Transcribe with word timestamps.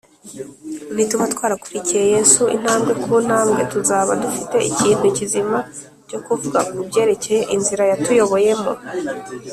ni 0.95 1.03
tuba 1.09 1.25
twarakurikiye 1.33 2.03
yesu 2.13 2.41
intambwe 2.55 2.91
ku 3.03 3.11
ntambwe, 3.25 3.61
tuzaba 3.71 4.11
dufite 4.23 4.57
ikintu 4.71 5.05
kizima 5.17 5.59
cyo 6.09 6.19
kuvuga 6.25 6.59
ku 6.69 6.79
byerekeye 6.87 7.41
inzira 7.55 7.83
yatuyoboyemo 7.91 8.71